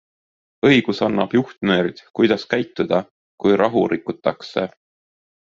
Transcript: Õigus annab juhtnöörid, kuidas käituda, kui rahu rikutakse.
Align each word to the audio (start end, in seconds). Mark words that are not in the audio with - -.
Õigus 0.69 1.01
annab 1.07 1.35
juhtnöörid, 1.37 2.01
kuidas 2.21 2.47
käituda, 2.55 3.03
kui 3.45 3.61
rahu 3.63 3.85
rikutakse. 3.95 4.67